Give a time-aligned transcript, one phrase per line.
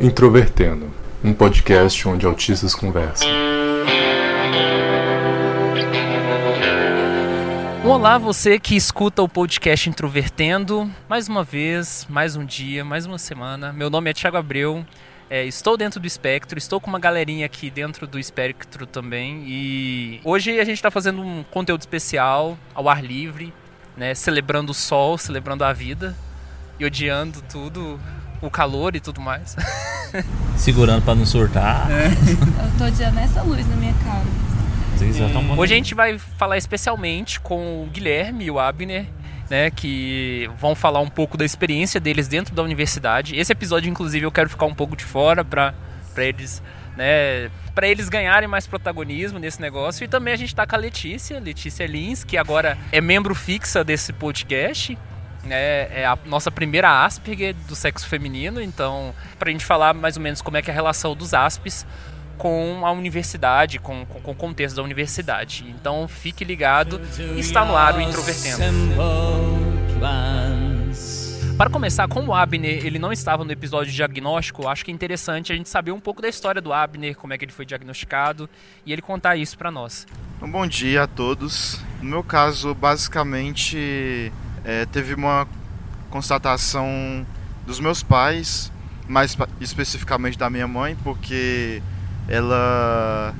[0.00, 0.88] Introvertendo,
[1.24, 3.28] um podcast onde autistas conversam.
[7.84, 10.88] Olá, você que escuta o podcast Introvertendo.
[11.08, 13.72] Mais uma vez, mais um dia, mais uma semana.
[13.72, 14.86] Meu nome é Thiago Abreu.
[15.28, 19.42] É, estou dentro do espectro, estou com uma galerinha aqui dentro do espectro também.
[19.48, 23.52] E hoje a gente está fazendo um conteúdo especial ao ar livre,
[23.96, 24.14] né?
[24.14, 26.14] Celebrando o sol, celebrando a vida
[26.78, 27.98] e odiando tudo,
[28.40, 29.56] o calor e tudo mais.
[30.56, 31.90] Segurando para não surtar.
[31.90, 32.06] É.
[32.64, 34.24] Eu tô odiando essa luz na minha cara.
[35.56, 39.06] Hoje a gente vai falar especialmente com o Guilherme e o Abner,
[39.48, 43.36] né, que vão falar um pouco da experiência deles dentro da universidade.
[43.36, 45.72] Esse episódio, inclusive, eu quero ficar um pouco de fora para
[46.16, 46.60] eles,
[46.96, 50.04] né, para eles ganharem mais protagonismo nesse negócio.
[50.04, 53.84] E também a gente está com a Letícia, Letícia Lins, que agora é membro fixa
[53.84, 54.98] desse podcast.
[55.48, 60.16] É, é, a nossa primeira Asperger do sexo feminino, então, para a gente falar mais
[60.16, 61.86] ou menos como é que é a relação dos Aspes
[62.38, 65.64] com a universidade, com, com, com, o contexto da universidade.
[65.68, 67.00] Então fique ligado,
[67.36, 68.64] está no ar o Introvertendo.
[71.58, 74.94] Para começar, como o Abner ele não estava no episódio de diagnóstico, acho que é
[74.94, 77.66] interessante a gente saber um pouco da história do Abner, como é que ele foi
[77.66, 78.48] diagnosticado
[78.86, 80.06] e ele contar isso para nós.
[80.40, 81.80] Um bom dia a todos.
[82.00, 84.32] No meu caso, basicamente
[84.68, 85.48] é, teve uma
[86.10, 87.26] constatação
[87.66, 88.70] dos meus pais,
[89.08, 91.82] mais especificamente da minha mãe, porque
[92.28, 93.34] ela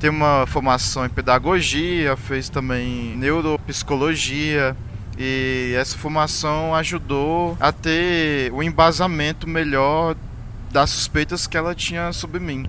[0.00, 4.76] tem uma formação em pedagogia, fez também neuropsicologia
[5.16, 10.16] e essa formação ajudou a ter um embasamento melhor
[10.72, 12.68] das suspeitas que ela tinha sobre mim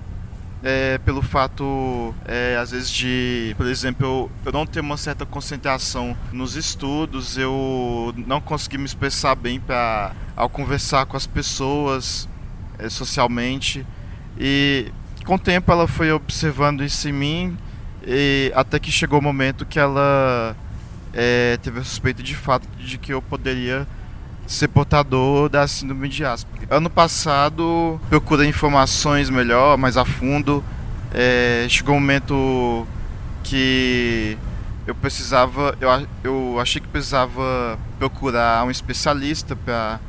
[0.63, 5.25] é, pelo fato, é, às vezes, de, por exemplo, eu, eu não ter uma certa
[5.25, 12.29] concentração nos estudos, eu não consegui me expressar bem para ao conversar com as pessoas
[12.79, 13.85] é, socialmente.
[14.39, 14.89] E
[15.25, 17.57] com o tempo ela foi observando isso em mim,
[18.07, 20.55] e até que chegou o momento que ela
[21.13, 23.85] é, teve a suspeita de fato de que eu poderia
[24.45, 26.67] ser portador da síndrome de Asperger.
[26.69, 30.63] Ano passado, procurei informações melhor, mais a fundo.
[31.13, 32.87] É, chegou um momento
[33.43, 34.37] que
[34.85, 39.99] eu precisava, eu, eu achei que precisava procurar um especialista para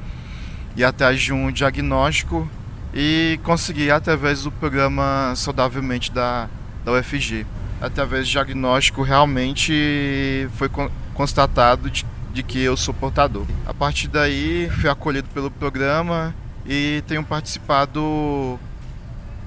[0.76, 2.48] ir atrás de um diagnóstico
[2.92, 6.48] e consegui através do programa Saudavelmente da,
[6.84, 7.46] da UFG.
[7.80, 10.70] Através do diagnóstico, realmente foi
[11.12, 13.46] constatado de de que eu sou portador.
[13.64, 16.34] A partir daí, fui acolhido pelo programa
[16.66, 18.58] e tenho participado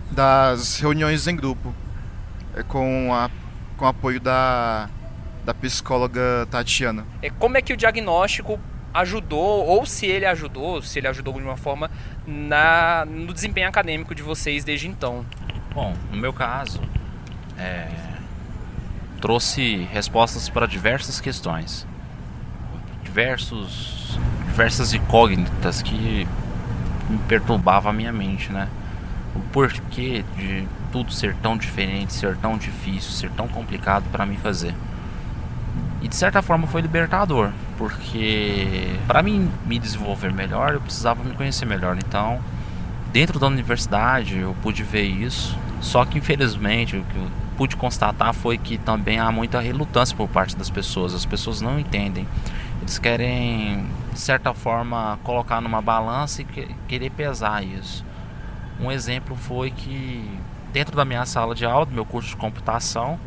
[0.10, 1.76] das reuniões em grupo
[2.56, 3.30] é, com, a,
[3.76, 4.90] com o apoio da,
[5.44, 7.06] da psicóloga Tatiana.
[7.22, 8.58] É, como é que o diagnóstico
[8.94, 11.92] ajudou, ou se ele ajudou, se ele ajudou de uma forma,
[12.26, 15.26] na, no desempenho acadêmico de vocês desde então?
[15.74, 16.80] Bom, no meu caso,
[17.60, 17.90] é,
[19.20, 21.86] trouxe respostas para diversas questões
[23.18, 26.28] diversos diversas incógnitas que
[27.10, 28.68] me perturbava a minha mente, né?
[29.36, 34.36] O porquê de tudo ser tão diferente, ser tão difícil, ser tão complicado para mim
[34.36, 34.74] fazer.
[36.00, 41.34] E de certa forma foi libertador, porque para mim me desenvolver melhor, eu precisava me
[41.34, 41.98] conhecer melhor.
[41.98, 42.40] Então,
[43.12, 45.58] dentro da universidade, eu pude ver isso.
[45.82, 50.28] Só que infelizmente, o que eu pude constatar foi que também há muita relutância por
[50.28, 51.16] parte das pessoas.
[51.16, 52.28] As pessoas não entendem
[52.82, 56.46] eles querem, de certa forma, colocar numa balança e
[56.88, 58.06] querer pesar isso.
[58.80, 60.40] Um exemplo foi que,
[60.72, 63.20] dentro da minha sala de aula, do meu curso de computação,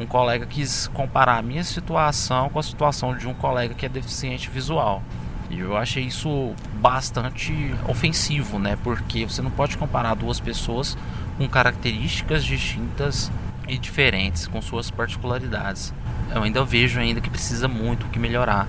[0.00, 3.88] um colega quis comparar a minha situação com a situação de um colega que é
[3.88, 5.02] deficiente visual.
[5.50, 8.78] E eu achei isso bastante ofensivo, né?
[8.84, 10.96] Porque você não pode comparar duas pessoas
[11.36, 13.30] com características distintas
[13.68, 15.92] e diferentes, com suas particularidades
[16.34, 18.68] eu ainda vejo ainda que precisa muito que melhorar,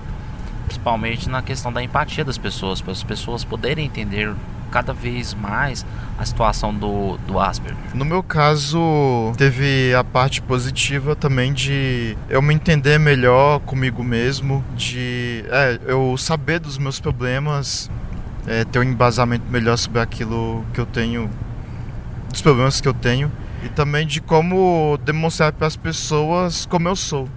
[0.66, 4.32] principalmente na questão da empatia das pessoas, para as pessoas poderem entender
[4.70, 5.84] cada vez mais
[6.16, 7.76] a situação do, do Asperger.
[7.92, 14.64] No meu caso, teve a parte positiva também de eu me entender melhor comigo mesmo,
[14.76, 17.90] de é, eu saber dos meus problemas,
[18.46, 21.28] é, ter um embasamento melhor sobre aquilo que eu tenho,
[22.30, 23.30] dos problemas que eu tenho,
[23.64, 27.28] e também de como demonstrar para as pessoas como eu sou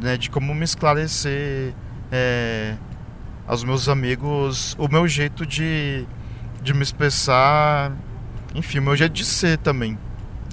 [0.00, 1.74] né, de como me esclarecer
[2.10, 2.74] é,
[3.46, 6.06] aos meus amigos o meu jeito de,
[6.62, 7.92] de me expressar,
[8.54, 9.98] enfim, o meu jeito de ser também,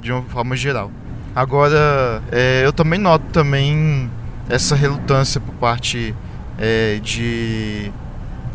[0.01, 0.91] de uma forma geral.
[1.35, 4.09] Agora, é, eu também noto também
[4.49, 6.15] essa relutância por parte
[6.57, 7.91] é, de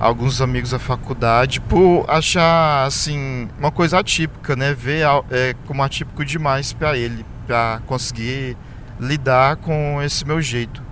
[0.05, 4.75] alguns amigos da faculdade por achar assim uma coisa atípica, né?
[4.75, 8.55] Ver é, como atípico demais para ele, para conseguir
[9.01, 10.83] lidar com esse meu jeito.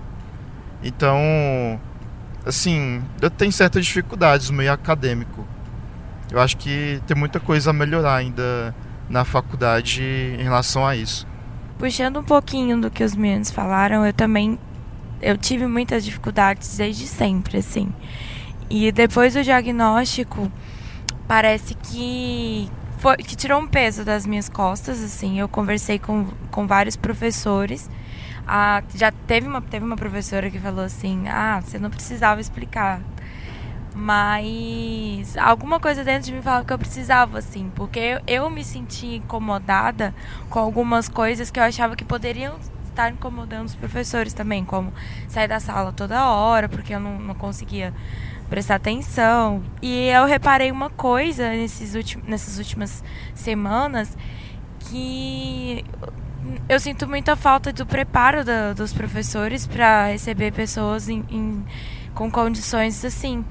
[0.83, 1.79] Então,
[2.43, 5.45] assim, eu tenho certas dificuldades no meio acadêmico.
[6.31, 8.73] Eu acho que tem muita coisa a melhorar ainda
[9.07, 10.01] na faculdade
[10.39, 11.27] em relação a isso.
[11.77, 14.57] Puxando um pouquinho do que os meninos falaram, eu também
[15.21, 17.93] eu tive muitas dificuldades desde sempre, assim.
[18.75, 20.51] E depois do diagnóstico,
[21.27, 22.67] parece que
[22.97, 25.39] foi, que tirou um peso das minhas costas, assim.
[25.39, 27.87] Eu conversei com, com vários professores.
[28.47, 32.99] Ah, já teve uma, teve uma professora que falou assim: Ah, você não precisava explicar.
[33.93, 38.63] Mas alguma coisa dentro de mim falava que eu precisava, assim, porque eu, eu me
[38.63, 40.15] senti incomodada
[40.49, 42.55] com algumas coisas que eu achava que poderiam
[42.89, 44.91] estar incomodando os professores também, como
[45.27, 47.93] sair da sala toda hora, porque eu não, não conseguia
[48.49, 49.63] prestar atenção.
[49.81, 53.03] E eu reparei uma coisa nesses últimos, nessas últimas
[53.33, 54.17] semanas
[54.79, 55.85] que
[56.67, 61.65] eu sinto muita falta do preparo da, dos professores para receber pessoas em, em,
[62.13, 63.45] com condições assim.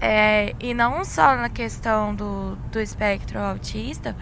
[0.00, 4.16] É, e não só na questão do, do espectro autista,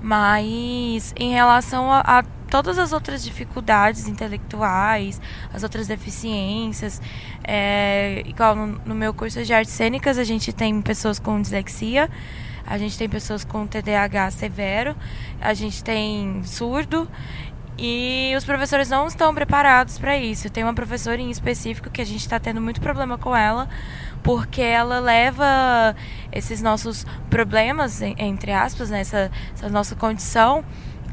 [0.00, 5.20] mas em relação a, a todas as outras dificuldades intelectuais,
[5.52, 7.00] as outras deficiências.
[7.44, 12.10] É, igual no, no, meu curso de artes cênicas, a gente tem pessoas com dislexia,
[12.66, 14.96] a gente tem pessoas com TDAH severo,
[15.40, 17.08] a gente tem surdo.
[17.80, 20.50] E os professores não estão preparados para isso.
[20.50, 23.68] Tem uma professora em específico que a gente está tendo muito problema com ela,
[24.20, 25.94] porque ela leva
[26.32, 30.64] esses nossos problemas, entre aspas, né, essa, essa nossa condição,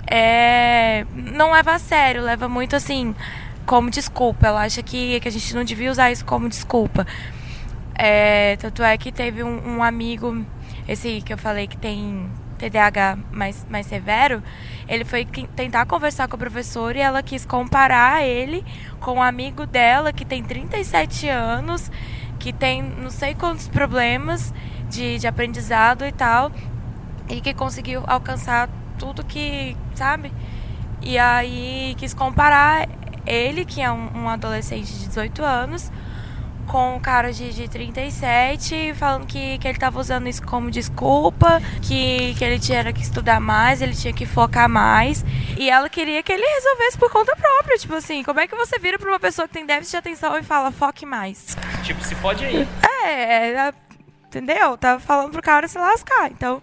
[0.07, 3.15] é, não leva a sério, leva muito assim
[3.65, 4.47] como desculpa.
[4.47, 7.05] Ela acha que, que a gente não devia usar isso como desculpa.
[7.95, 10.45] É, tanto é que teve um, um, amigo,
[10.87, 14.43] esse que eu falei que tem TDAH mais, mais severo,
[14.87, 15.25] ele foi
[15.55, 18.65] tentar conversar com a professora e ela quis comparar ele
[18.99, 21.89] com um amigo dela que tem 37 anos,
[22.37, 24.53] que tem não sei quantos problemas
[24.89, 26.51] de, de aprendizado e tal,
[27.29, 30.31] e que conseguiu alcançar tudo que, sabe?
[31.01, 32.87] E aí quis comparar
[33.25, 35.91] ele, que é um, um adolescente de 18 anos,
[36.67, 41.61] com um cara de, de 37, falando que, que ele estava usando isso como desculpa,
[41.81, 45.23] que, que ele tinha que estudar mais, ele tinha que focar mais.
[45.57, 47.77] E ela queria que ele resolvesse por conta própria.
[47.77, 50.37] Tipo assim, como é que você vira pra uma pessoa que tem déficit de atenção
[50.37, 51.55] e fala, foque mais?
[51.83, 52.67] Tipo, se pode aí.
[53.03, 53.73] É, é
[54.27, 54.77] entendeu?
[54.77, 56.31] Tava falando pro cara se lascar.
[56.31, 56.61] Então,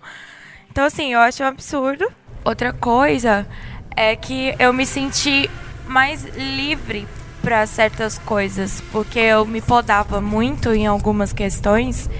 [0.71, 2.13] então assim, eu acho um absurdo.
[2.45, 3.47] Outra coisa
[3.95, 5.49] é que eu me senti
[5.87, 7.07] mais livre
[7.41, 12.11] para certas coisas, porque eu me podava muito em algumas questões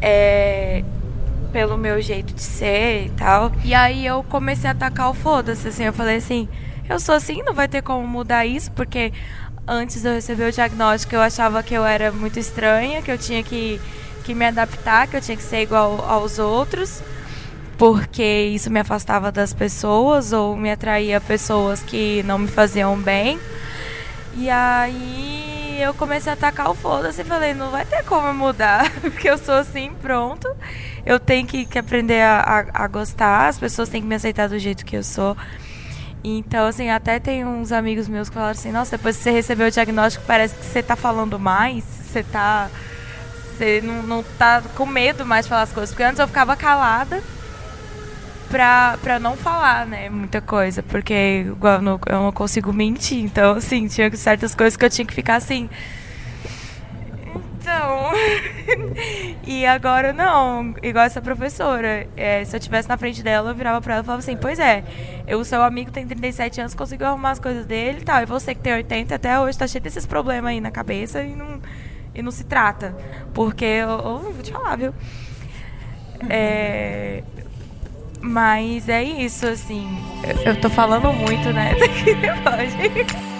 [0.00, 0.84] é,
[1.52, 3.50] pelo meu jeito de ser e tal.
[3.64, 6.48] E aí eu comecei a atacar o foda-se, assim, eu falei assim,
[6.88, 9.12] eu sou assim, não vai ter como mudar isso, porque
[9.66, 13.18] antes de eu receber o diagnóstico eu achava que eu era muito estranha, que eu
[13.18, 13.80] tinha que,
[14.24, 17.02] que me adaptar, que eu tinha que ser igual aos outros
[17.80, 23.40] porque isso me afastava das pessoas ou me atraía pessoas que não me faziam bem.
[24.36, 28.92] E aí eu comecei a atacar o foda-se e falei, não vai ter como mudar,
[29.00, 30.46] porque eu sou assim, pronto.
[31.06, 34.46] Eu tenho que, que aprender a, a, a, gostar, as pessoas têm que me aceitar
[34.46, 35.34] do jeito que eu sou.
[36.22, 39.68] Então, assim, até tem uns amigos meus que falaram assim, nossa, depois que você recebeu
[39.68, 42.68] o diagnóstico, parece que você tá falando mais, você tá.
[43.56, 45.92] Você não, não tá com medo mais de falar as coisas.
[45.92, 47.22] Porque antes eu ficava calada
[48.50, 53.52] pra, pra não falar, né, muita coisa, porque eu não, eu não consigo mentir, então,
[53.52, 55.70] assim, tinha certas coisas que eu tinha que ficar assim.
[57.60, 58.10] Então.
[59.46, 62.06] e agora não, igual essa professora.
[62.16, 64.58] É, se eu estivesse na frente dela, eu virava pra ela e falava assim: Pois
[64.58, 64.82] é,
[65.38, 68.22] o seu amigo tem 37 anos, conseguiu arrumar as coisas dele e tal.
[68.22, 71.36] E você que tem 80 até hoje tá cheio desses problemas aí na cabeça e
[71.36, 71.60] não,
[72.14, 72.96] e não se trata.
[73.34, 74.94] Porque, eu, eu vou te falar, viu?
[76.28, 77.22] É,
[78.20, 79.88] mas é isso, assim.
[80.22, 81.74] Eu, eu tô falando muito, né?
[82.44, 83.30] Pode.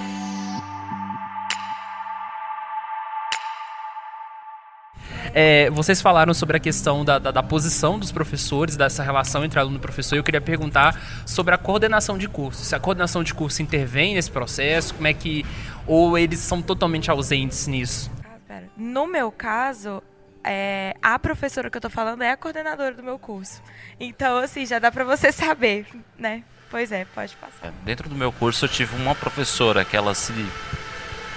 [5.33, 9.61] É, vocês falaram sobre a questão da, da, da, posição dos professores, dessa relação entre
[9.61, 10.17] aluno e professor.
[10.17, 12.65] Eu queria perguntar sobre a coordenação de curso.
[12.65, 15.45] Se a coordenação de curso intervém nesse processo, como é que.
[15.87, 18.11] Ou eles são totalmente ausentes nisso?
[18.49, 20.03] Ah, no meu caso,
[20.45, 23.63] é, a professora que eu tô falando é a coordenadora do meu curso.
[23.99, 25.87] Então, assim, já dá para você saber,
[26.19, 26.43] né?
[26.71, 27.67] Pois é, pode passar.
[27.67, 30.33] É, dentro do meu curso eu tive uma professora que ela se,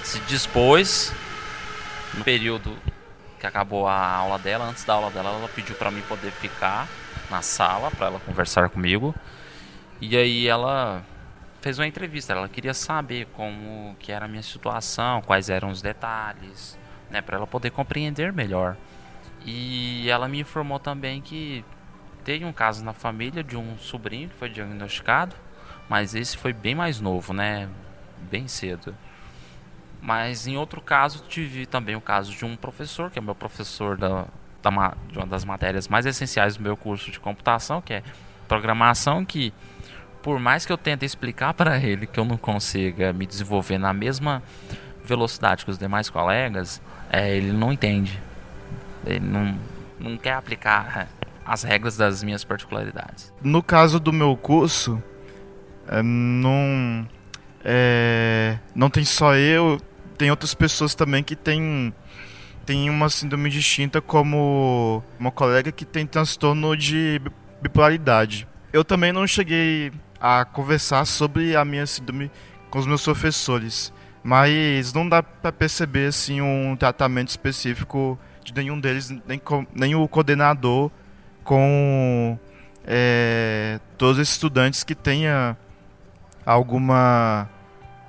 [0.04, 1.12] se dispôs
[2.14, 2.78] no período
[3.40, 4.66] que acabou a aula dela.
[4.66, 6.88] Antes da aula dela, ela pediu para mim poder ficar
[7.30, 9.14] na sala para ela conversar comigo.
[10.00, 11.04] E aí ela
[11.62, 12.34] fez uma entrevista.
[12.34, 16.78] Ela queria saber como que era a minha situação, quais eram os detalhes,
[17.10, 18.78] né, para ela poder compreender melhor.
[19.46, 21.64] E ela me informou também que
[22.24, 25.36] teve um caso na família de um sobrinho que foi diagnosticado,
[25.90, 27.68] mas esse foi bem mais novo, né,
[28.32, 28.96] bem cedo.
[30.02, 33.98] Mas em outro caso tive também o caso de um professor, que é meu professor
[33.98, 34.26] da,
[34.62, 38.04] da de uma das matérias mais essenciais do meu curso de computação, que é
[38.48, 39.54] programação, que
[40.22, 43.94] por mais que eu tente explicar para ele que eu não consiga me desenvolver na
[43.94, 44.42] mesma
[45.04, 46.82] velocidade que os demais colegas,
[47.12, 48.22] é, ele não entende.
[49.06, 49.58] Ele não,
[50.00, 51.08] não quer aplicar
[51.46, 53.34] as regras das minhas particularidades.
[53.42, 55.02] No caso do meu curso,
[55.88, 57.08] é, não,
[57.64, 59.80] é, não tem só eu,
[60.18, 61.94] tem outras pessoas também que têm
[62.66, 67.22] tem uma síndrome distinta, como uma colega que tem transtorno de
[67.62, 68.48] bipolaridade.
[68.72, 72.32] Eu também não cheguei a conversar sobre a minha síndrome
[72.70, 73.92] com os meus professores.
[74.24, 79.42] Mas não dá para perceber assim um tratamento específico de nenhum deles, nem,
[79.74, 80.92] nem o coordenador
[81.44, 82.38] com
[82.86, 85.58] é, todos os estudantes que tenha
[86.46, 87.50] alguma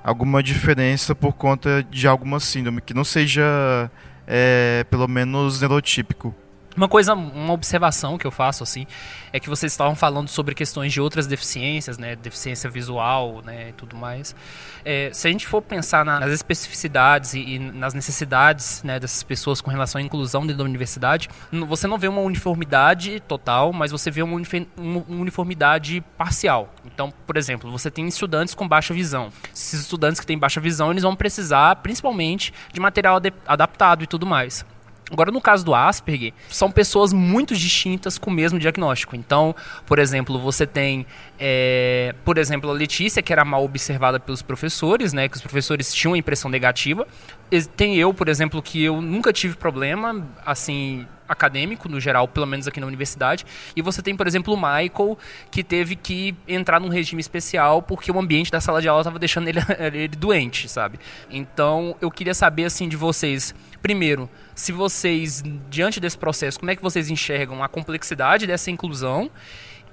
[0.03, 3.89] alguma diferença por conta de alguma síndrome que não seja
[4.27, 6.33] é, pelo menos neurotípico.
[6.75, 8.85] Uma coisa, uma observação que eu faço assim,
[9.31, 13.73] é que vocês estavam falando sobre questões de outras deficiências, né, deficiência visual, né, e
[13.73, 14.35] tudo mais.
[14.83, 19.61] É, se a gente for pensar nas especificidades e, e, nas necessidades, né, dessas pessoas
[19.61, 21.29] com relação à inclusão dentro da universidade,
[21.65, 24.37] você não vê uma uniformidade total, mas você vê uma
[25.07, 26.73] uniformidade parcial.
[26.83, 29.29] Então, por exemplo, você tem estudantes com baixa visão.
[29.53, 34.25] Esses estudantes que têm baixa visão, eles vão precisar, principalmente, de material adaptado e tudo
[34.25, 34.65] mais.
[35.11, 39.15] Agora, no caso do Asperger, são pessoas muito distintas com o mesmo diagnóstico.
[39.15, 41.05] Então, por exemplo, você tem,
[41.39, 45.93] é, por exemplo, a Letícia, que era mal observada pelos professores, né, que os professores
[45.93, 47.07] tinham a impressão negativa.
[47.77, 52.67] Tem eu, por exemplo, que eu nunca tive problema, assim, acadêmico, no geral, pelo menos
[52.67, 53.45] aqui na universidade.
[53.75, 55.17] E você tem, por exemplo, o Michael,
[55.51, 59.19] que teve que entrar num regime especial porque o ambiente da sala de aula estava
[59.19, 59.59] deixando ele,
[59.93, 60.99] ele doente, sabe?
[61.29, 66.75] Então, eu queria saber, assim, de vocês, primeiro, se vocês, diante desse processo, como é
[66.75, 69.29] que vocês enxergam a complexidade dessa inclusão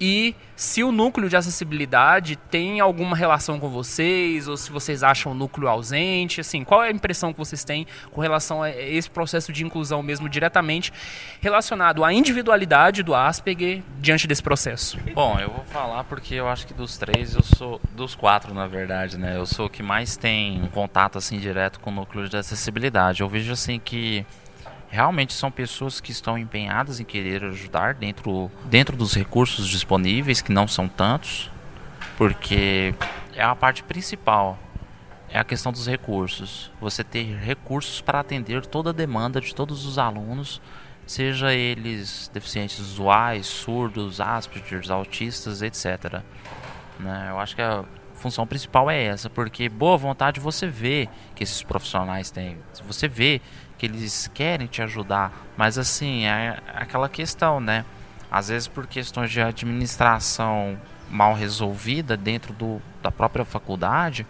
[0.04, 5.30] e se o núcleo de acessibilidade tem alguma relação com vocês ou se vocês acham
[5.30, 9.08] o núcleo ausente, assim, qual é a impressão que vocês têm com relação a esse
[9.08, 10.92] processo de inclusão mesmo diretamente
[11.40, 14.98] relacionado à individualidade do Asperger diante desse processo?
[15.14, 18.66] Bom, eu vou falar porque eu acho que dos três eu sou dos quatro, na
[18.66, 19.36] verdade, né?
[19.36, 23.20] Eu sou o que mais tem contato assim direto com o núcleo de acessibilidade.
[23.20, 24.26] Eu vejo assim que
[24.92, 30.52] realmente são pessoas que estão empenhadas em querer ajudar dentro, dentro dos recursos disponíveis, que
[30.52, 31.50] não são tantos,
[32.18, 32.94] porque
[33.34, 34.58] é a parte principal.
[35.30, 36.70] É a questão dos recursos.
[36.78, 40.60] Você ter recursos para atender toda a demanda de todos os alunos,
[41.06, 46.20] seja eles deficientes visuais, surdos, Asperger, autistas, etc.
[47.00, 47.28] Né?
[47.30, 47.82] Eu acho que a
[48.22, 52.56] função principal é essa, porque boa vontade você vê que esses profissionais têm.
[52.86, 53.40] Você vê
[53.76, 57.84] que eles querem te ajudar, mas assim, é aquela questão, né?
[58.30, 60.78] Às vezes por questões de administração
[61.10, 64.24] mal resolvida dentro do, da própria faculdade,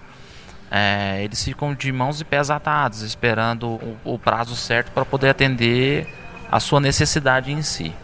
[0.71, 5.29] é, eles ficam de mãos e pés atados, esperando o, o prazo certo para poder
[5.29, 6.09] atender
[6.51, 7.95] a sua necessidade em si.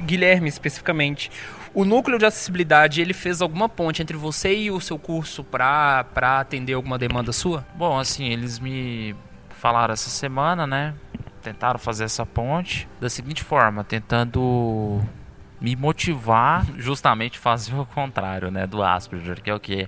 [0.00, 1.30] Guilherme, especificamente,
[1.76, 6.06] o núcleo de acessibilidade, ele fez alguma ponte entre você e o seu curso para
[6.40, 7.66] atender alguma demanda sua?
[7.74, 9.14] Bom, assim, eles me
[9.50, 10.94] falaram essa semana, né?
[11.42, 15.02] Tentaram fazer essa ponte da seguinte forma, tentando
[15.60, 19.86] me motivar justamente fazer o contrário, né, do Asperger, que é o que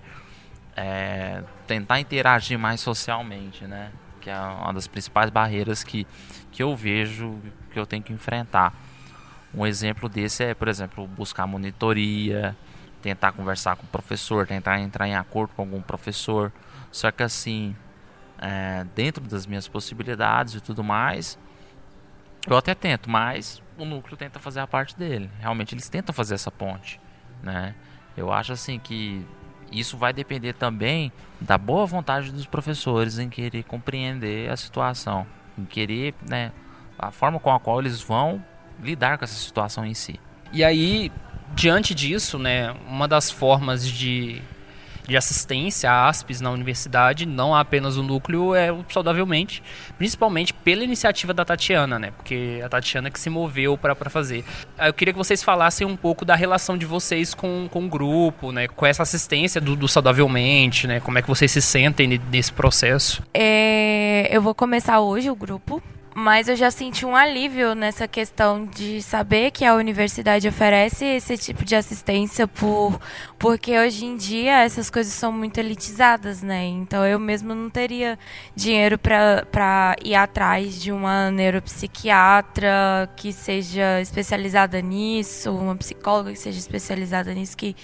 [0.76, 6.06] é tentar interagir mais socialmente, né, que é uma das principais barreiras que
[6.52, 7.38] que eu vejo
[7.72, 8.74] que eu tenho que enfrentar.
[9.54, 12.56] Um exemplo desse é, por exemplo, buscar monitoria,
[13.00, 16.52] tentar conversar com o professor, tentar entrar em acordo com algum professor.
[16.90, 17.74] Só que assim,
[18.38, 21.38] é, dentro das minhas possibilidades e tudo mais.
[22.46, 25.30] Eu até tento, mas o núcleo tenta fazer a parte dele.
[25.40, 27.00] Realmente eles tentam fazer essa ponte,
[27.42, 27.74] né?
[28.16, 29.24] Eu acho assim que
[29.70, 35.26] isso vai depender também da boa vontade dos professores em querer compreender a situação,
[35.58, 36.52] em querer, né,
[36.98, 38.42] a forma com a qual eles vão
[38.82, 40.18] lidar com essa situação em si.
[40.52, 41.12] E aí,
[41.54, 44.42] diante disso, né, uma das formas de
[45.08, 49.62] de assistência a ASPES na universidade, não apenas o núcleo, é Saudavelmente,
[49.96, 52.10] principalmente pela iniciativa da Tatiana, né?
[52.10, 54.44] Porque a Tatiana que se moveu para fazer.
[54.78, 58.52] Eu queria que vocês falassem um pouco da relação de vocês com, com o grupo,
[58.52, 58.68] né?
[58.68, 61.00] Com essa assistência do, do Saudavelmente, né?
[61.00, 63.22] Como é que vocês se sentem nesse processo?
[63.32, 65.82] É, eu vou começar hoje o grupo,
[66.18, 71.38] mas eu já senti um alívio nessa questão de saber que a universidade oferece esse
[71.38, 73.00] tipo de assistência por
[73.38, 76.66] porque hoje em dia essas coisas são muito elitizadas, né?
[76.66, 78.18] Então eu mesmo não teria
[78.54, 86.58] dinheiro para ir atrás de uma neuropsiquiatra que seja especializada nisso, uma psicóloga que seja
[86.58, 87.76] especializada nisso, que,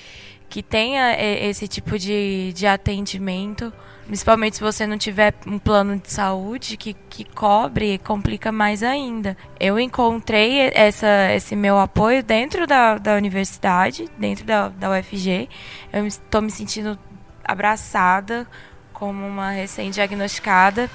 [0.49, 3.73] que tenha esse tipo de, de atendimento.
[4.07, 9.37] Principalmente se você não tiver um plano de saúde que, que cobre, complica mais ainda.
[9.59, 15.49] Eu encontrei essa, esse meu apoio dentro da, da universidade, dentro da, da UFG.
[15.93, 16.99] Eu estou me sentindo
[17.43, 18.47] abraçada
[18.93, 20.91] como uma recém-diagnosticada.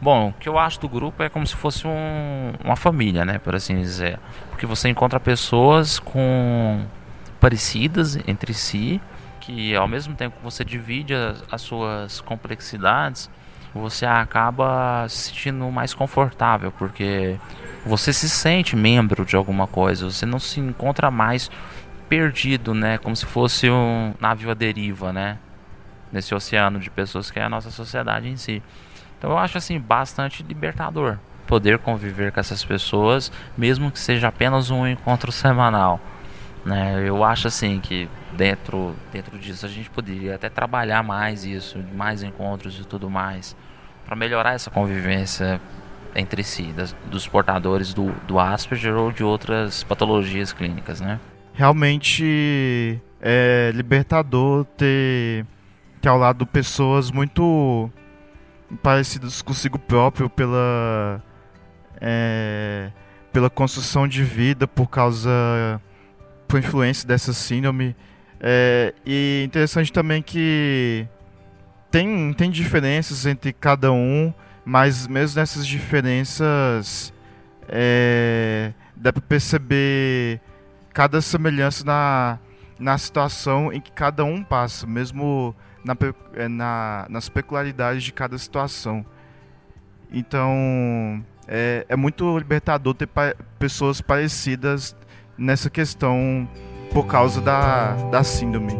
[0.00, 3.38] Bom, o que eu acho do grupo é como se fosse um, uma família, né,
[3.38, 4.20] por assim dizer.
[4.50, 6.84] Porque você encontra pessoas com
[7.40, 9.00] parecidas entre si,
[9.46, 13.30] que ao mesmo tempo que você divide as, as suas complexidades,
[13.72, 17.38] você acaba se sentindo mais confortável, porque
[17.84, 21.48] você se sente membro de alguma coisa, você não se encontra mais
[22.08, 25.38] perdido, né, como se fosse um navio à deriva, né,
[26.10, 28.60] nesse oceano de pessoas que é a nossa sociedade em si.
[29.16, 34.70] Então eu acho assim bastante libertador poder conviver com essas pessoas, mesmo que seja apenas
[34.70, 36.00] um encontro semanal.
[36.66, 37.08] Né?
[37.08, 42.24] Eu acho assim que dentro, dentro disso a gente poderia até trabalhar mais isso, mais
[42.24, 43.54] encontros e tudo mais,
[44.04, 45.60] para melhorar essa convivência
[46.12, 51.20] entre si, das, dos portadores do, do Asperger ou de outras patologias clínicas, né?
[51.54, 55.46] Realmente é libertador ter,
[56.00, 57.88] ter ao lado pessoas muito
[58.82, 61.22] parecidas consigo próprio pela
[62.00, 62.90] é,
[63.32, 65.80] pela construção de vida por causa
[66.46, 67.94] por influência dessa síndrome.
[68.40, 71.06] É, e interessante também que
[71.90, 74.32] tem, tem diferenças entre cada um,
[74.64, 77.12] mas mesmo nessas diferenças
[77.68, 80.40] é, dá para perceber
[80.92, 82.38] cada semelhança na,
[82.78, 85.54] na situação em que cada um passa, mesmo
[85.84, 85.96] na,
[86.34, 89.04] é, na, nas peculiaridades de cada situação.
[90.10, 94.96] Então é, é muito libertador ter pa pessoas parecidas
[95.38, 96.48] nessa questão
[96.92, 98.72] por causa da, da síndrome.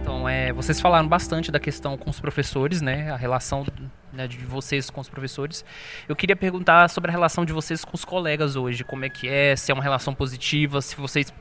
[0.00, 3.10] Então, é, vocês falaram bastante da questão com os professores, né?
[3.10, 3.66] A relação
[4.12, 5.64] né, de vocês com os professores.
[6.08, 8.84] Eu queria perguntar sobre a relação de vocês com os colegas hoje.
[8.84, 9.56] Como é que é?
[9.56, 10.80] Se é uma relação positiva?
[10.80, 11.32] Se vocês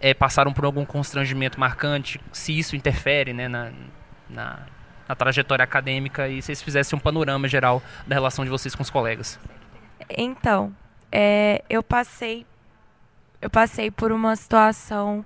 [0.00, 2.20] é, passaram por algum constrangimento marcante?
[2.32, 3.72] Se isso interfere né, na,
[4.28, 4.66] na,
[5.08, 6.28] na trajetória acadêmica?
[6.28, 9.38] E se vocês fizessem um panorama geral da relação de vocês com os colegas?
[10.10, 10.74] Então,
[11.10, 12.46] é, eu passei
[13.40, 15.24] eu passei por uma situação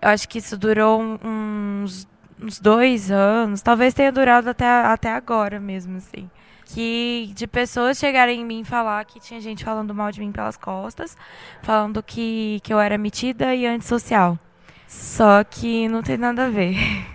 [0.00, 2.08] eu acho que isso durou uns,
[2.40, 6.28] uns dois anos talvez tenha durado até, até agora mesmo assim.
[6.66, 10.56] Que de pessoas chegarem em mim falar que tinha gente falando mal de mim pelas
[10.56, 11.16] costas
[11.62, 14.38] falando que, que eu era metida e antissocial.
[14.88, 16.76] Só que não tem nada a ver.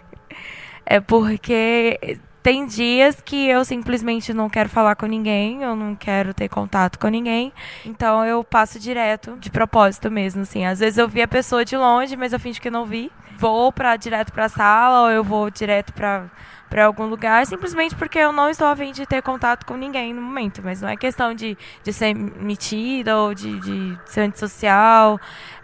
[0.89, 6.33] É porque tem dias que eu simplesmente não quero falar com ninguém, eu não quero
[6.33, 7.51] ter contato com ninguém.
[7.85, 10.65] Então eu passo direto, de propósito mesmo, assim.
[10.65, 13.11] Às vezes eu vi a pessoa de longe, mas eu fingo que não vi.
[13.37, 16.31] Vou para direto para a sala ou eu vou direto para
[16.69, 20.13] para algum lugar, simplesmente porque eu não estou a fim de ter contato com ninguém
[20.13, 20.61] no momento.
[20.63, 25.19] Mas não é questão de, de ser metida ou de, de ser antissocial.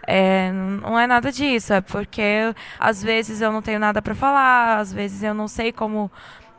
[0.06, 1.72] É, não é nada disso.
[1.72, 5.72] É porque às vezes eu não tenho nada para falar, às vezes eu não sei
[5.72, 6.10] como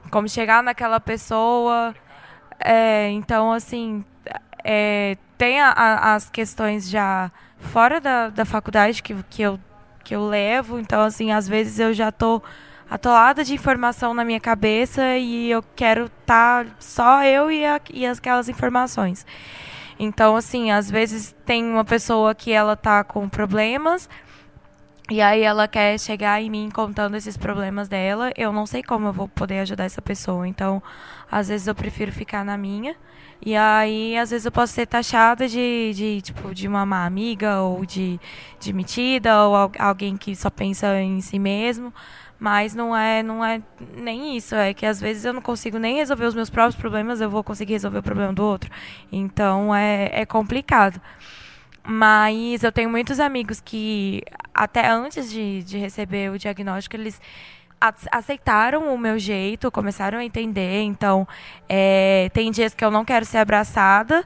[0.09, 1.93] como chegar naquela pessoa.
[2.59, 4.03] É, então, assim,
[4.63, 9.59] é, tem a, a, as questões já fora da, da faculdade que, que, eu,
[10.03, 10.79] que eu levo.
[10.79, 12.41] Então, assim, às vezes eu já tô
[12.89, 17.81] atolada de informação na minha cabeça e eu quero estar tá só eu e, a,
[17.91, 19.25] e aquelas informações.
[19.97, 24.09] Então, assim, às vezes tem uma pessoa que ela tá com problemas,
[25.09, 28.31] e aí ela quer chegar em mim contando esses problemas dela.
[28.35, 30.47] Eu não sei como eu vou poder ajudar essa pessoa.
[30.47, 30.81] Então,
[31.31, 32.95] às vezes eu prefiro ficar na minha.
[33.45, 37.61] E aí, às vezes eu posso ser taxada de, de tipo, de uma má amiga,
[37.61, 38.19] ou de,
[38.59, 41.93] de metida, ou alguém que só pensa em si mesmo.
[42.39, 43.61] Mas não é, não é
[43.95, 44.55] nem isso.
[44.55, 47.43] É que às vezes eu não consigo nem resolver os meus próprios problemas, eu vou
[47.43, 48.71] conseguir resolver o problema do outro.
[49.11, 50.99] Então, é, é complicado.
[51.87, 57.21] Mas eu tenho muitos amigos que, até antes de, de receber o diagnóstico, eles
[58.11, 60.81] aceitaram o meu jeito, começaram a entender.
[60.81, 61.27] Então,
[61.69, 64.25] é, tem dias que eu não quero ser abraçada.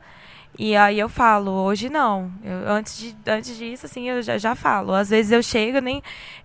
[0.57, 2.31] E aí eu falo, hoje não.
[2.43, 4.93] Eu, antes, de, antes disso, assim, eu já, já falo.
[4.93, 6.01] Às vezes eu chego, nem.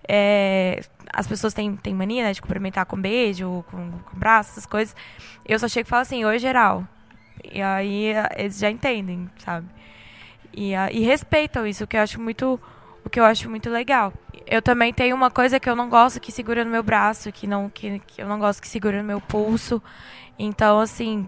[0.07, 0.81] É,
[1.13, 4.95] as pessoas têm, têm mania né, de cumprimentar com beijo, com, com braço, essas coisas.
[5.45, 6.85] Eu só chego e falo assim, oi geral.
[7.53, 9.67] E aí eles já entendem, sabe?
[10.55, 12.59] E, e respeitam isso, que eu acho muito.
[13.03, 14.11] O que eu acho muito legal.
[14.47, 17.45] Eu também tenho uma coisa que eu não gosto que segura no meu braço, que
[17.45, 19.81] não que, que eu não gosto que segura no meu pulso.
[20.39, 21.27] Então, assim,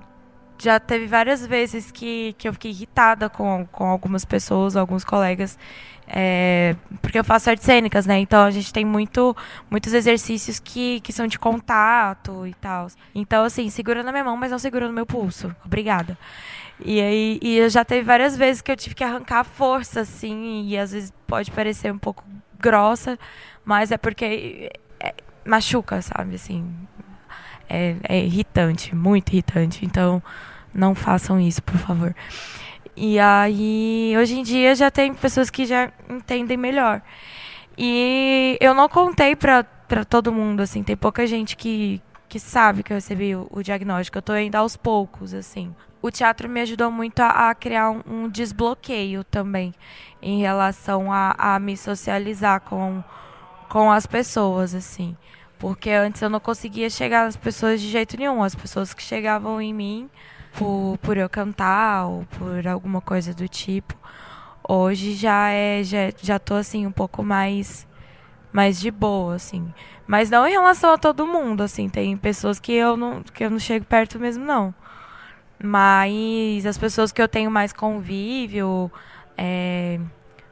[0.59, 5.57] já teve várias vezes que, que eu fiquei irritada com, com algumas pessoas, alguns colegas,
[6.07, 8.17] é, porque eu faço artes cênicas, né?
[8.19, 9.35] Então a gente tem muito,
[9.69, 12.87] muitos exercícios que, que são de contato e tal.
[13.13, 15.53] Então, assim, segura na minha mão, mas não segura no meu pulso.
[15.65, 16.17] Obrigada.
[16.83, 20.77] E aí e já teve várias vezes que eu tive que arrancar força, assim, e
[20.77, 22.23] às vezes pode parecer um pouco
[22.59, 23.17] grossa,
[23.65, 25.13] mas é porque é,
[25.45, 26.35] machuca, sabe?
[26.35, 26.65] Assim,
[27.69, 29.85] é, é irritante, muito irritante.
[29.85, 30.21] Então,
[30.73, 32.15] não façam isso, por favor.
[32.95, 37.01] E aí, hoje em dia já tem pessoas que já entendem melhor.
[37.77, 42.83] E eu não contei pra, pra todo mundo, assim, tem pouca gente que, que sabe
[42.83, 44.17] que eu recebi o, o diagnóstico.
[44.17, 45.75] Eu tô ainda aos poucos, assim.
[46.07, 49.73] O teatro me ajudou muito a, a criar um, um, desbloqueio também
[50.21, 53.03] em relação a, a me socializar com,
[53.67, 55.17] com as pessoas, assim.
[55.59, 58.41] Porque antes eu não conseguia chegar nas pessoas de jeito nenhum.
[58.41, 60.09] As pessoas que chegavam em mim
[60.53, 63.93] por, por eu cantar ou por alguma coisa do tipo.
[64.65, 67.85] Hoje já é já, já tô assim um pouco mais
[68.53, 69.73] mais de boa assim.
[70.07, 73.49] Mas não em relação a todo mundo, assim, tem pessoas que eu não que eu
[73.49, 74.73] não chego perto mesmo não.
[75.61, 78.91] Mas as pessoas que eu tenho mais convívio,
[79.37, 79.99] é,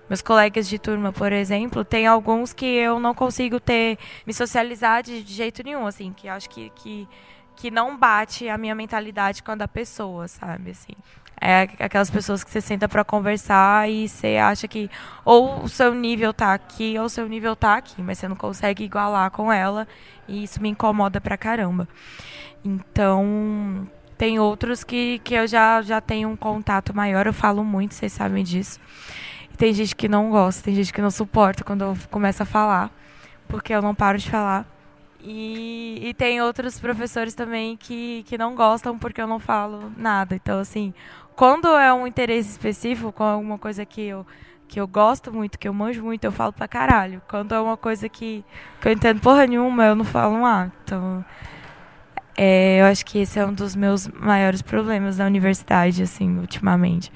[0.10, 5.04] meus colegas de turma, por exemplo, tem alguns que eu não consigo ter me socializar
[5.04, 7.08] de, de jeito nenhum, assim, que acho que, que
[7.56, 10.94] que não bate a minha mentalidade com a da pessoa, sabe, assim.
[11.40, 14.90] É aquelas pessoas que você senta para conversar e você acha que
[15.24, 18.38] ou o seu nível tá aqui ou o seu nível tá aqui, mas você não
[18.38, 19.86] consegue igualar com ela
[20.28, 21.88] e isso me incomoda pra caramba.
[22.64, 23.88] Então,
[24.18, 28.14] tem outros que, que eu já, já tenho um contato maior, eu falo muito, vocês
[28.14, 28.80] sabem disso.
[29.54, 32.46] E tem gente que não gosta, tem gente que não suporta quando eu começo a
[32.46, 32.92] falar,
[33.48, 34.66] porque eu não paro de falar.
[35.22, 40.36] E, e tem outros professores também que, que não gostam porque eu não falo nada.
[40.36, 40.94] Então, assim,
[41.36, 44.26] quando é um interesse específico, com alguma coisa que eu,
[44.68, 47.22] que eu gosto muito, que eu manjo muito, eu falo pra caralho.
[47.28, 48.46] Quando é uma coisa que,
[48.80, 51.26] que eu entendo porra nenhuma, eu não falo um ah, Então,
[52.38, 57.12] é, eu acho que esse é um dos meus maiores problemas da universidade, assim, ultimamente.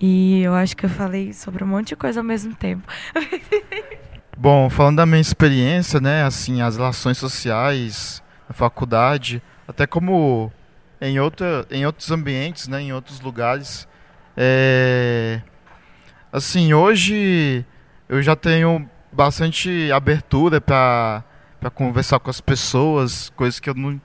[0.00, 2.86] E eu acho que eu falei sobre um monte de coisa ao mesmo tempo.
[4.36, 10.52] Bom, falando da minha experiência, né, assim, as relações sociais, a faculdade, até como
[11.00, 13.88] em, outra, em outros ambientes, né, em outros lugares,
[14.36, 15.40] é,
[16.30, 17.64] assim, hoje
[18.08, 21.24] eu já tenho bastante abertura para
[21.74, 23.98] conversar com as pessoas, coisas que eu não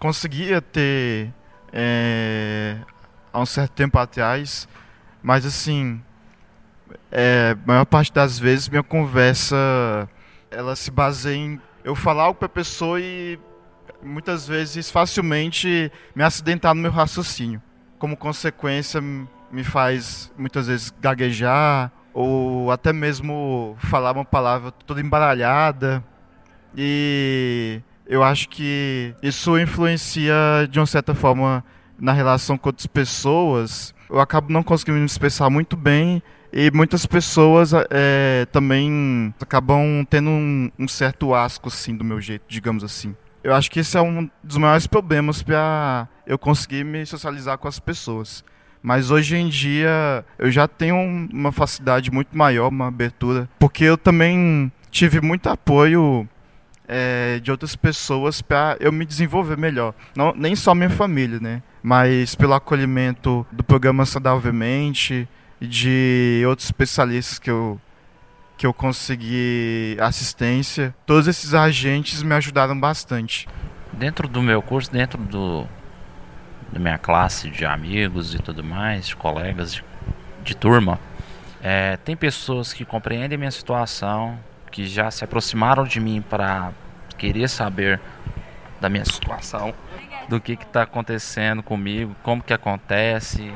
[0.00, 1.32] conseguia ter
[1.72, 2.78] é,
[3.32, 4.66] há um certo tempo atrás,
[5.22, 6.02] mas assim,
[7.12, 10.08] é, a maior parte das vezes minha conversa
[10.50, 13.38] ela se baseia em eu falar algo para a pessoa e
[14.02, 17.62] muitas vezes facilmente me acidentar no meu raciocínio.
[17.98, 26.02] Como consequência, me faz muitas vezes gaguejar ou até mesmo falar uma palavra toda embaralhada.
[26.76, 30.34] E eu acho que isso influencia
[30.70, 31.64] de uma certa forma
[31.98, 33.94] na relação com outras pessoas.
[34.08, 40.30] Eu acabo não conseguindo me expressar muito bem e muitas pessoas é, também acabam tendo
[40.30, 43.14] um, um, certo asco, assim, do meu jeito, digamos assim.
[43.42, 47.68] Eu acho que esse é um dos maiores problemas para eu conseguir me socializar com
[47.68, 48.44] as pessoas.
[48.82, 50.96] Mas hoje em dia eu já tenho
[51.32, 56.28] uma facilidade muito maior, uma abertura, porque eu também tive muito apoio
[56.92, 59.94] é, de outras pessoas para eu me desenvolver melhor.
[60.16, 61.62] Não, nem só minha família, né?
[61.80, 65.28] Mas pelo acolhimento do programa Saudavelmente,
[65.60, 67.80] de outros especialistas que eu
[68.58, 70.94] que eu consegui assistência.
[71.06, 73.48] Todos esses agentes me ajudaram bastante.
[73.90, 75.66] Dentro do meu curso, dentro do
[76.70, 79.84] da minha classe de amigos e tudo mais, de colegas de,
[80.44, 81.00] de turma,
[81.62, 84.38] é, tem pessoas que compreendem minha situação,
[84.70, 86.72] que já se aproximaram de mim para
[87.18, 88.00] querer saber
[88.80, 89.74] da minha situação,
[90.28, 93.52] do que está acontecendo comigo, como que acontece,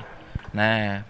[0.53, 1.05] né?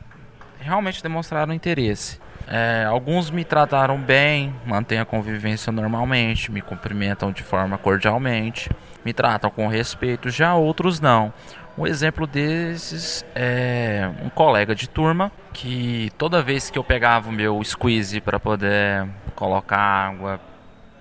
[0.64, 2.18] realmente demonstraram interesse.
[2.46, 8.70] É, alguns me trataram bem, mantêm a convivência normalmente, me cumprimentam de forma cordialmente,
[9.04, 11.32] me tratam com respeito, já outros não.
[11.76, 17.32] Um exemplo desses é um colega de turma que toda vez que eu pegava o
[17.32, 20.40] meu squeeze para poder colocar água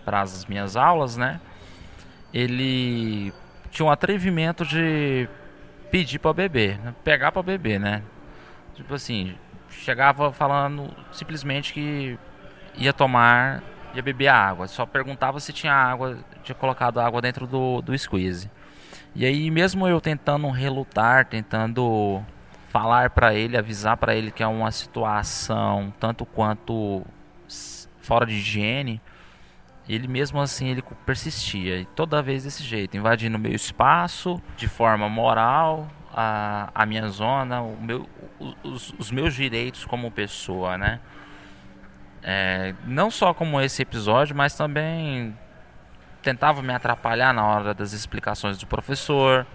[0.05, 1.39] para as minhas aulas, né?
[2.33, 3.33] Ele
[3.71, 5.27] tinha um atrevimento de
[5.91, 8.01] pedir para beber, né, pegar para beber, né?
[8.75, 9.35] Tipo assim,
[9.69, 12.17] chegava falando simplesmente que
[12.75, 13.61] ia tomar,
[13.93, 18.49] ia beber água, só perguntava se tinha água, tinha colocado água dentro do, do squeeze.
[19.15, 22.23] E aí, mesmo eu tentando relutar, tentando
[22.69, 27.05] falar para ele, avisar para ele que é uma situação tanto quanto
[28.03, 29.01] fora de higiene,
[29.89, 34.67] ele mesmo assim ele persistia e toda vez desse jeito, invadindo o meu espaço de
[34.67, 38.07] forma moral, a, a minha zona, o meu,
[38.63, 40.99] os, os meus direitos como pessoa, né?
[42.21, 45.37] É, não só como esse episódio, mas também
[46.21, 49.45] tentava me atrapalhar na hora das explicações do professor,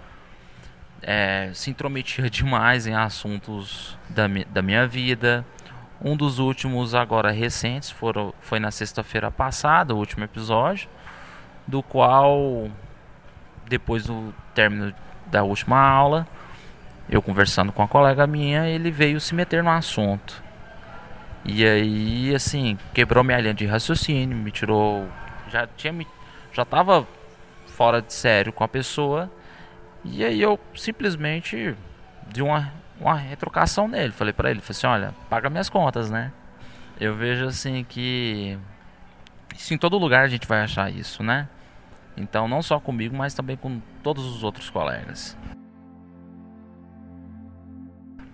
[1.01, 5.43] é, se intrometia demais em assuntos da, da minha vida.
[6.01, 10.89] Um dos últimos agora recentes foram, foi na sexta-feira passada, o último episódio,
[11.67, 12.69] do qual
[13.67, 14.93] depois do término
[15.27, 16.27] da última aula,
[17.09, 20.41] eu conversando com a colega minha, ele veio se meter no assunto.
[21.45, 25.07] E aí, assim, quebrou minha linha de raciocínio, me tirou,
[25.49, 26.07] já tinha me
[26.51, 27.07] já estava
[27.67, 29.31] fora de sério com a pessoa.
[30.03, 31.75] E aí eu simplesmente
[32.27, 34.11] de uma, uma retrocação nele.
[34.11, 36.31] Falei para ele, falei assim, olha, paga minhas contas, né?
[36.99, 38.57] Eu vejo assim que
[39.55, 41.47] isso em todo lugar a gente vai achar isso, né?
[42.17, 45.37] Então não só comigo, mas também com todos os outros colegas.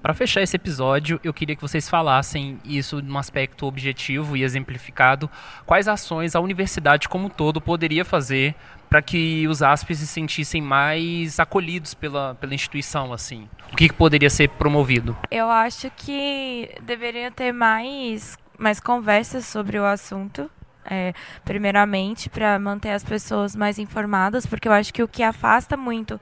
[0.05, 5.27] Para fechar esse episódio, eu queria que vocês falassem isso num aspecto objetivo e exemplificado.
[5.65, 8.53] Quais ações a universidade como um todo poderia fazer
[8.87, 13.49] para que os ASPs se sentissem mais acolhidos pela, pela instituição, assim?
[13.75, 15.17] O que, que poderia ser promovido?
[15.29, 20.49] Eu acho que deveria ter mais, mais conversas sobre o assunto.
[20.85, 25.75] É, primeiramente, para manter as pessoas mais informadas, porque eu acho que o que afasta
[25.75, 26.21] muito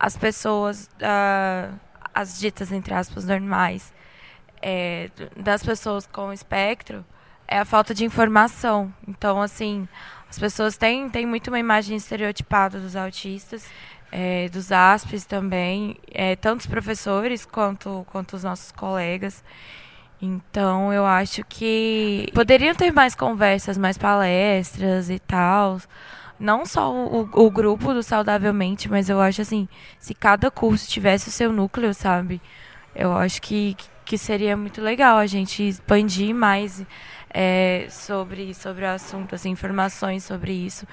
[0.00, 1.78] as pessoas uh,
[2.14, 3.92] as ditas, entre aspas, normais
[4.62, 7.04] é, das pessoas com espectro
[7.46, 8.90] é a falta de informação.
[9.06, 9.86] Então, assim,
[10.30, 13.66] as pessoas têm, têm muito uma imagem estereotipada dos autistas,
[14.16, 19.42] é, dos ASPs também, é, tanto os professores quanto, quanto os nossos colegas.
[20.22, 25.80] Então, eu acho que poderiam ter mais conversas, mais palestras e tal
[26.38, 31.28] não só o, o grupo do Saudavelmente, mas eu acho assim, se cada curso tivesse
[31.28, 32.42] o seu núcleo, sabe?
[32.94, 36.84] Eu acho que, que seria muito legal a gente expandir mais
[37.32, 40.86] é, sobre, sobre o assunto, assim, informações sobre isso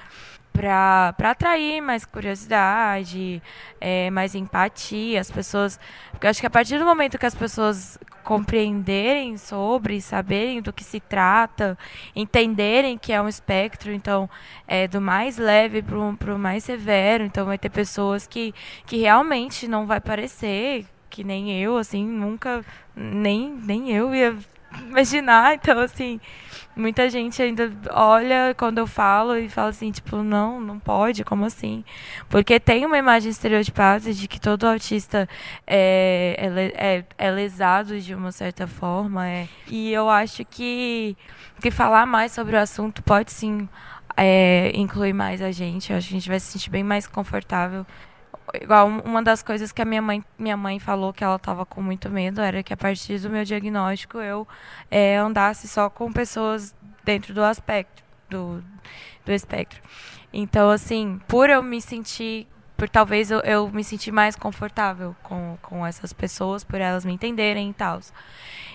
[0.52, 3.42] para atrair mais curiosidade,
[3.80, 5.80] é, mais empatia, as pessoas.
[6.10, 10.72] Porque eu acho que a partir do momento que as pessoas compreenderem sobre, saberem do
[10.72, 11.76] que se trata,
[12.14, 14.28] entenderem que é um espectro, então,
[14.66, 18.54] é do mais leve para o mais severo, então vai ter pessoas que,
[18.86, 24.36] que realmente não vai parecer, que nem eu, assim, nunca, nem, nem eu ia
[24.80, 26.20] imaginar, então, assim,
[26.74, 31.44] muita gente ainda olha quando eu falo e fala assim, tipo, não, não pode, como
[31.44, 31.84] assim?
[32.28, 35.28] Porque tem uma imagem estereotipada de que todo autista
[35.66, 39.28] é, é, é, é lesado de uma certa forma.
[39.28, 39.48] É.
[39.68, 41.16] E eu acho que,
[41.60, 43.68] que falar mais sobre o assunto pode sim
[44.16, 45.92] é, incluir mais a gente.
[45.92, 47.86] Eu acho que a gente vai se sentir bem mais confortável
[48.60, 51.82] igual uma das coisas que a minha mãe minha mãe falou que ela estava com
[51.82, 54.46] muito medo era que a partir do meu diagnóstico eu
[54.90, 58.62] é, andasse só com pessoas dentro do aspecto do,
[59.24, 59.80] do espectro.
[60.32, 65.56] Então assim por eu me sentir por talvez eu, eu me sentir mais confortável com,
[65.62, 68.00] com essas pessoas por elas me entenderem e tal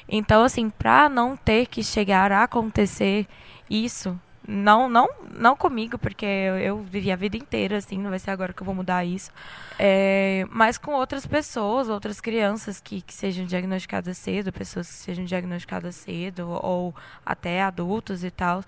[0.08, 3.28] então assim para não ter que chegar a acontecer
[3.70, 8.32] isso não, não, não comigo, porque eu, vivi a vida inteira assim, não vai ser
[8.32, 9.30] agora que eu vou mudar isso.
[9.78, 15.26] É, mas com outras pessoas, outras crianças que, que sejam diagnosticadas cedo, pessoas que sejam
[15.26, 18.64] diagnosticadas cedo, ou até adultos e tal.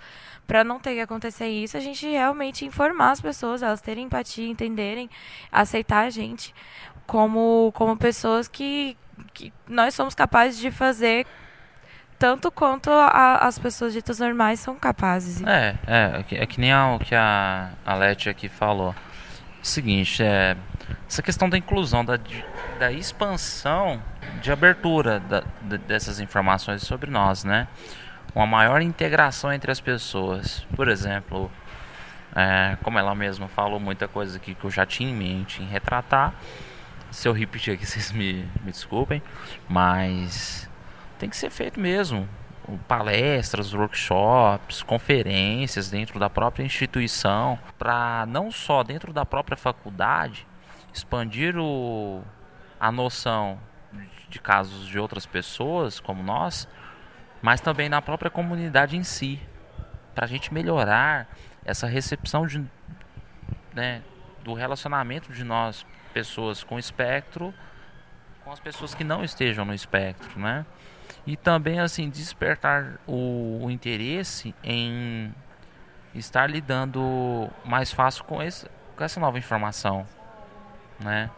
[0.45, 4.49] Para não ter que acontecer isso, a gente realmente informar as pessoas, elas terem empatia,
[4.49, 5.09] entenderem,
[5.49, 6.53] aceitar a gente
[7.07, 8.97] como, como pessoas que,
[9.33, 11.25] que nós somos capazes de fazer
[12.19, 15.41] tanto quanto a, as pessoas ditas normais são capazes.
[15.41, 18.93] É, é, é que, é que nem o que a, a Leti aqui falou.
[19.63, 20.57] Seguinte, é,
[21.07, 22.19] essa questão da inclusão, da,
[22.77, 24.01] da expansão,
[24.41, 27.67] de abertura da, de, dessas informações sobre nós, né?
[28.35, 30.65] Uma maior integração entre as pessoas.
[30.75, 31.49] Por exemplo,
[32.35, 35.65] é, como ela mesma falou muita coisa aqui que eu já tinha em mente em
[35.65, 36.33] retratar.
[37.11, 39.21] Se eu repetir aqui, vocês me, me desculpem,
[39.67, 40.68] mas
[41.19, 42.27] tem que ser feito mesmo.
[42.87, 50.47] Palestras, workshops, conferências dentro da própria instituição, para não só dentro da própria faculdade
[50.93, 52.23] expandir o,
[52.79, 53.59] a noção
[54.29, 56.67] de casos de outras pessoas como nós,
[57.41, 59.39] mas também na própria comunidade em si,
[60.13, 61.27] para a gente melhorar
[61.65, 62.63] essa recepção de,
[63.73, 64.01] né,
[64.43, 67.53] do relacionamento de nós, pessoas com espectro,
[68.43, 70.65] com as pessoas que não estejam no espectro, né?
[71.29, 75.31] E também assim despertar o, o interesse em
[76.15, 80.07] estar lidando mais fácil com, esse, com essa nova informação,
[80.99, 81.29] né?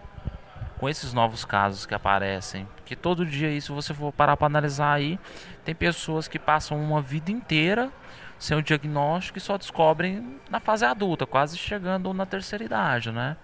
[0.79, 4.93] Com esses novos casos que aparecem, que todo dia isso você for parar para analisar
[4.93, 5.19] aí,
[5.65, 7.91] tem pessoas que passam uma vida inteira
[8.39, 13.35] sem o diagnóstico e só descobrem na fase adulta, quase chegando na terceira idade, né?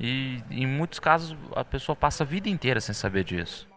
[0.00, 3.69] E em muitos casos a pessoa passa a vida inteira sem saber disso.